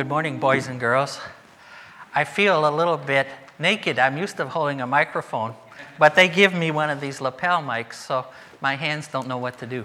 [0.00, 1.20] Good morning, boys and girls.
[2.14, 3.26] I feel a little bit
[3.58, 3.98] naked.
[3.98, 5.54] I'm used to holding a microphone,
[5.98, 8.24] but they give me one of these lapel mics, so
[8.62, 9.84] my hands don't know what to do.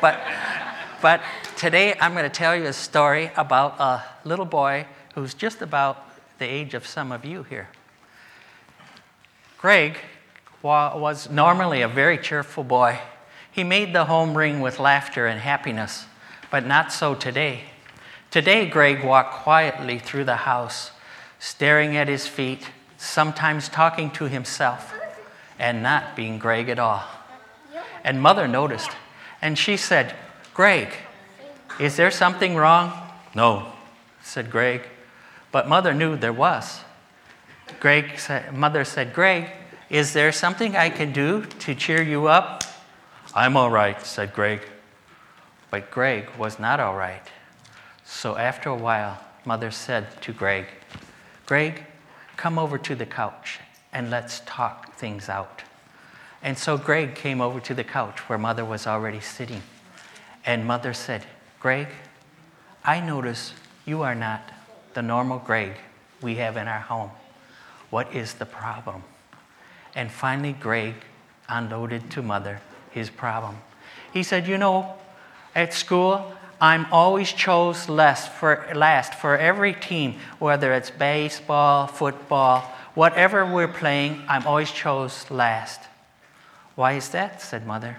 [0.00, 0.20] But,
[1.02, 1.22] but
[1.56, 6.08] today I'm going to tell you a story about a little boy who's just about
[6.38, 7.68] the age of some of you here.
[9.58, 9.98] Greg
[10.62, 13.00] was normally a very cheerful boy.
[13.56, 16.04] He made the home ring with laughter and happiness,
[16.50, 17.62] but not so today.
[18.30, 20.90] Today, Greg walked quietly through the house,
[21.38, 24.92] staring at his feet, sometimes talking to himself,
[25.58, 27.02] and not being Greg at all.
[28.04, 28.90] And mother noticed,
[29.40, 30.14] and she said,
[30.52, 30.90] Greg,
[31.80, 32.92] is there something wrong?
[33.34, 33.72] No,
[34.20, 34.82] said Greg.
[35.50, 36.80] But mother knew there was.
[37.80, 39.48] Greg said, mother said, Greg,
[39.88, 42.64] is there something I can do to cheer you up?
[43.36, 44.62] I'm all right, said Greg.
[45.70, 47.20] But Greg was not all right.
[48.02, 50.64] So after a while, mother said to Greg,
[51.44, 51.84] Greg,
[52.38, 53.60] come over to the couch
[53.92, 55.64] and let's talk things out.
[56.42, 59.60] And so Greg came over to the couch where mother was already sitting.
[60.46, 61.22] And mother said,
[61.60, 61.88] Greg,
[62.86, 63.52] I notice
[63.84, 64.50] you are not
[64.94, 65.72] the normal Greg
[66.22, 67.10] we have in our home.
[67.90, 69.04] What is the problem?
[69.94, 70.94] And finally, Greg
[71.50, 72.62] unloaded to mother
[72.96, 73.56] his problem.
[74.12, 74.94] He said, You know,
[75.54, 82.60] at school, I'm always chose less for, last for every team, whether it's baseball, football,
[82.94, 85.80] whatever we're playing, I'm always chose last.
[86.74, 87.42] Why is that?
[87.42, 87.98] said Mother.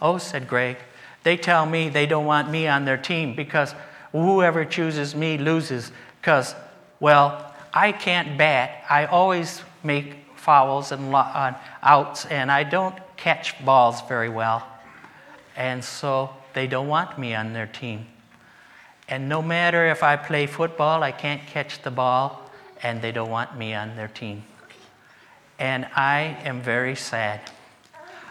[0.00, 0.76] Oh, said Greg,
[1.22, 3.74] they tell me they don't want me on their team because
[4.12, 5.90] whoever chooses me loses.
[6.20, 6.54] Because,
[7.00, 8.84] well, I can't bat.
[8.88, 11.52] I always make fouls and uh,
[11.82, 14.66] outs, and I don't catch balls very well.
[15.56, 18.06] And so they don't want me on their team.
[19.08, 22.50] And no matter if I play football, I can't catch the ball,
[22.82, 24.44] and they don't want me on their team.
[25.58, 27.40] And I am very sad.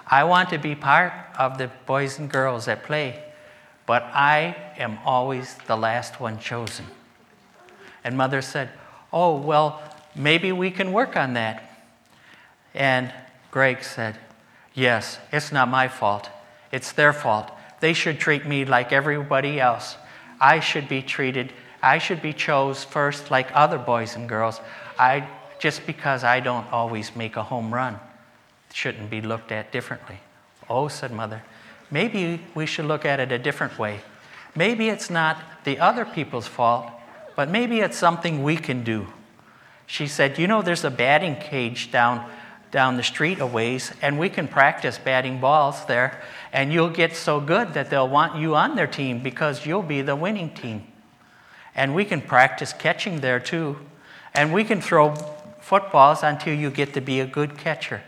[0.07, 3.23] I want to be part of the boys and girls that play,
[3.85, 6.85] but I am always the last one chosen.
[8.03, 8.69] And mother said,
[9.13, 9.81] Oh, well,
[10.16, 11.63] maybe we can work on that.
[12.73, 13.13] And
[13.51, 14.17] Greg said,
[14.79, 16.29] Yes, it's not my fault,
[16.72, 17.51] it's their fault.
[17.81, 19.97] They should treat me like everybody else.
[20.40, 21.51] I should be treated,
[21.84, 24.62] I should be chose first like other boys and girls.
[24.97, 25.28] I,
[25.59, 28.00] just because I don't always make a home run
[28.73, 30.19] shouldn't be looked at differently.
[30.69, 31.44] Oh, said Mother,
[31.91, 34.00] maybe we should look at it a different way.
[34.56, 36.89] Maybe it's not the other people's fault,
[37.35, 39.07] but maybe it's something we can do.
[39.88, 42.23] She said, You know, there's a batting cage down
[42.72, 46.22] down the street a ways, and we can practice batting balls there,
[46.53, 50.02] and you'll get so good that they'll want you on their team because you'll be
[50.02, 50.85] the winning team.
[51.75, 53.77] And we can practice catching there too,
[54.33, 55.16] and we can throw
[55.60, 58.01] footballs until you get to be a good catcher.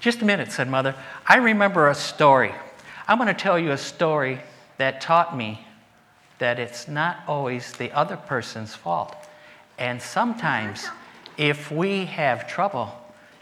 [0.00, 0.94] Just a minute, said Mother.
[1.26, 2.54] I remember a story.
[3.08, 4.40] I'm going to tell you a story
[4.78, 5.66] that taught me
[6.38, 9.14] that it's not always the other person's fault.
[9.78, 10.88] And sometimes,
[11.36, 12.92] if we have trouble,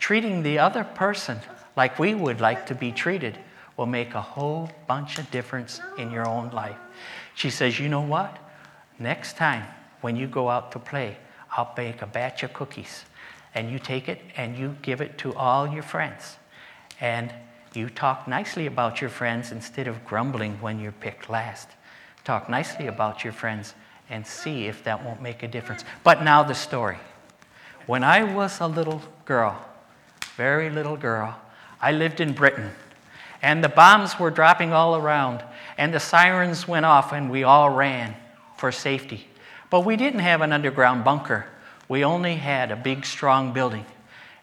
[0.02, 1.38] treating the other person
[1.76, 3.38] like we would like to be treated
[3.76, 6.76] will make a whole bunch of difference in your own life.
[7.36, 8.36] She says, You know what?
[8.98, 9.62] Next time
[10.00, 11.16] when you go out to play,
[11.52, 13.04] I'll bake a batch of cookies.
[13.54, 16.36] And you take it and you give it to all your friends.
[17.00, 17.32] And
[17.72, 21.68] you talk nicely about your friends instead of grumbling when you're picked last.
[22.24, 23.74] Talk nicely about your friends
[24.10, 25.84] and see if that won't make a difference.
[26.02, 26.98] But now the story.
[27.86, 29.68] When I was a little girl,
[30.36, 31.38] very little girl.
[31.80, 32.70] I lived in Britain,
[33.42, 35.42] and the bombs were dropping all around,
[35.76, 38.14] and the sirens went off, and we all ran
[38.56, 39.26] for safety.
[39.70, 41.46] But we didn't have an underground bunker,
[41.88, 43.84] we only had a big, strong building.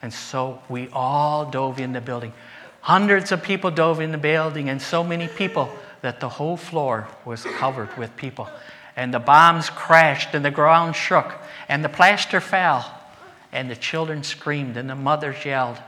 [0.01, 2.33] And so we all dove in the building.
[2.81, 5.69] Hundreds of people dove in the building, and so many people
[6.01, 8.47] that the whole floor was covered with people.
[8.95, 11.33] And the bombs crashed, and the ground shook,
[11.67, 12.98] and the plaster fell.
[13.51, 15.79] And the children screamed, and the mothers yelled,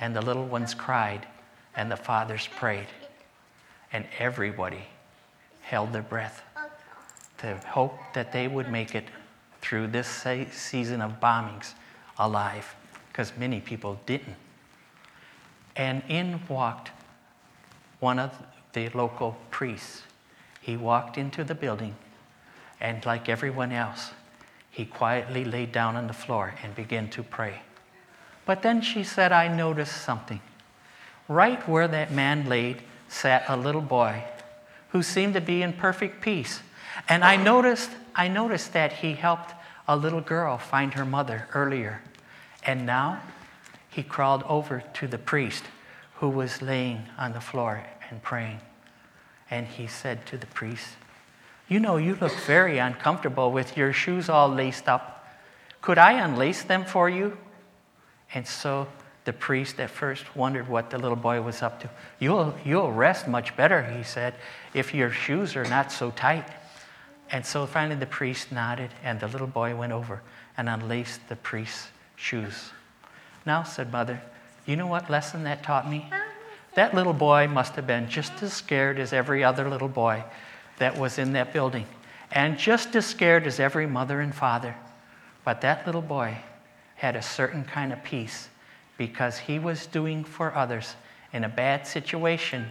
[0.00, 1.26] and the little ones cried,
[1.76, 2.88] and the fathers prayed.
[3.92, 4.86] And everybody
[5.62, 6.42] held their breath
[7.38, 9.04] to hope that they would make it
[9.60, 10.08] through this
[10.50, 11.74] season of bombings
[12.18, 12.74] alive,
[13.08, 14.36] because many people didn't.
[15.76, 16.90] And in walked
[18.00, 18.36] one of
[18.72, 20.02] the local priests.
[20.60, 21.94] He walked into the building,
[22.80, 24.10] and like everyone else,
[24.72, 27.60] he quietly laid down on the floor and began to pray.
[28.46, 30.40] But then she said, I noticed something.
[31.28, 34.24] Right where that man laid sat a little boy
[34.88, 36.62] who seemed to be in perfect peace.
[37.06, 39.52] And I noticed, I noticed that he helped
[39.86, 42.00] a little girl find her mother earlier.
[42.64, 43.20] And now
[43.90, 45.64] he crawled over to the priest
[46.16, 48.60] who was laying on the floor and praying.
[49.50, 50.96] And he said to the priest,
[51.72, 55.26] You know, you look very uncomfortable with your shoes all laced up.
[55.80, 57.38] Could I unlace them for you?
[58.34, 58.88] And so
[59.24, 61.88] the priest at first wondered what the little boy was up to.
[62.18, 64.34] You'll, you'll rest much better, he said,
[64.74, 66.46] if your shoes are not so tight.
[67.30, 70.20] And so finally the priest nodded, and the little boy went over
[70.58, 72.68] and unlaced the priest's shoes.
[73.46, 74.20] Now, said Mother,
[74.66, 76.04] you know what lesson that taught me?
[76.74, 80.24] That little boy must have been just as scared as every other little boy
[80.82, 81.86] that was in that building,
[82.32, 84.74] and just as scared as every mother and father.
[85.44, 86.38] But that little boy
[86.96, 88.48] had a certain kind of peace
[88.98, 90.96] because he was doing for others
[91.32, 92.66] in a bad situation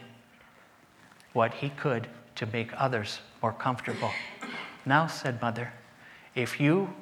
[1.32, 2.06] what he could
[2.36, 4.12] to make others more comfortable.
[4.86, 5.72] Now, said Mother,
[6.36, 6.94] if you,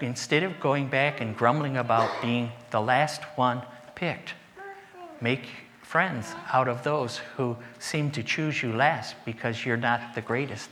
[0.00, 3.60] instead of going back and grumbling about being the last one
[3.94, 4.32] picked,
[5.20, 5.42] make
[5.94, 10.68] friends out of those who seem to choose you last because you're not the greatest.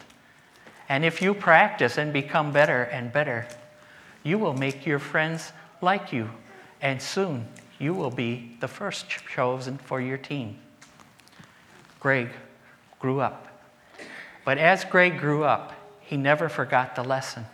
[0.89, 3.47] And if you practice and become better and better,
[4.25, 6.29] you will make your friends like you,
[6.81, 7.47] and soon
[7.79, 10.59] you will be the first chosen for your team.
[12.01, 12.31] Greg
[12.99, 13.47] grew up.
[14.45, 17.47] But as Greg grew up, he never forgot the lesson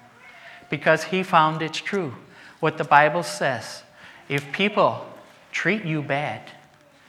[0.71, 2.15] because he found it's true.
[2.61, 3.83] What the Bible says
[4.27, 5.07] if people
[5.53, 6.53] treat you bad,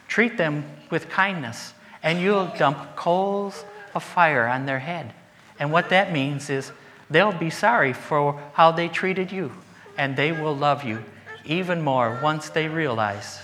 [0.10, 1.74] treat them with kindness,
[2.04, 3.64] and you'll dump coals
[3.94, 5.14] of fire on their head.
[5.58, 6.74] And what that means is
[7.10, 9.54] they'll be sorry for how they treated you,
[9.98, 11.06] and they will love you
[11.46, 13.40] even more once they realize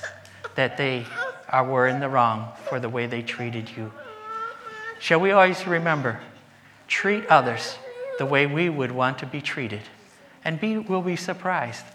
[0.56, 1.06] that they
[1.50, 3.91] are, were in the wrong for the way they treated you.
[5.00, 6.19] Shall we always remember
[6.88, 7.77] treat others
[8.17, 9.81] the way we would want to be treated,
[10.44, 11.85] and be, we'll be surprised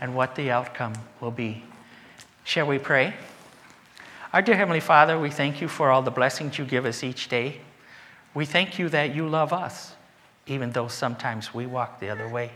[0.00, 1.64] and what the outcome will be.
[2.44, 3.14] Shall we pray?
[4.36, 7.28] Our dear Heavenly Father, we thank you for all the blessings you give us each
[7.28, 7.58] day.
[8.34, 9.94] We thank you that you love us,
[10.46, 12.50] even though sometimes we walk the other way.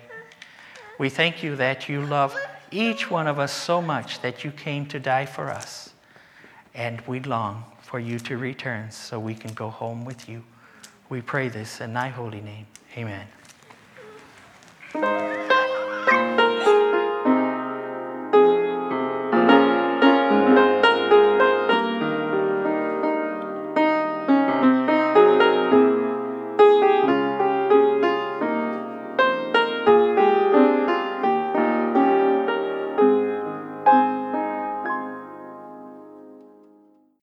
[0.99, 2.37] We thank you that you love
[2.71, 5.95] each one of us so much that you came to die for us.
[6.75, 10.45] And we long for you to return so we can go home with you.
[11.09, 12.67] We pray this in thy holy name.
[12.95, 13.27] Amen.